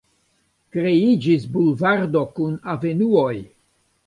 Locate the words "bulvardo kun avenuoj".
1.57-3.31